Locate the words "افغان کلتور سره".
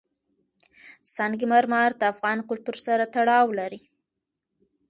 2.13-3.03